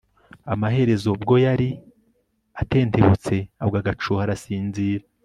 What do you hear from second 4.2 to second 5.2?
arasinzira